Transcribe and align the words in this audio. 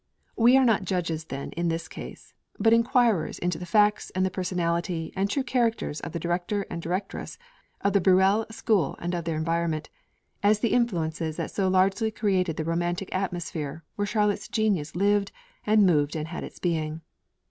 We 0.35 0.57
are 0.57 0.65
not 0.65 0.83
judges 0.85 1.25
then 1.25 1.51
in 1.51 1.67
this 1.67 1.87
case, 1.87 2.33
but 2.57 2.73
enquirers 2.73 3.37
into 3.37 3.59
the 3.59 3.67
facts 3.67 4.09
of 4.15 4.23
the 4.23 4.31
personality 4.31 5.13
and 5.15 5.29
true 5.29 5.43
characters 5.43 5.99
of 5.99 6.11
the 6.11 6.19
Director 6.19 6.65
and 6.71 6.81
Directress 6.81 7.37
of 7.81 7.93
the 7.93 8.01
Bruxelles 8.01 8.47
school 8.51 8.95
and 8.97 9.13
of 9.13 9.25
their 9.25 9.37
environment, 9.37 9.91
as 10.41 10.57
the 10.57 10.73
influences 10.73 11.37
that 11.37 11.51
so 11.51 11.67
largely 11.67 12.09
created 12.09 12.57
the 12.57 12.65
Romantic 12.65 13.13
atmosphere 13.13 13.83
where 13.95 14.07
Charlotte's 14.07 14.47
genius 14.47 14.95
lived 14.95 15.31
and 15.67 15.85
moved 15.85 16.15
and 16.15 16.29
had 16.29 16.43
its 16.43 16.57
being. 16.57 17.01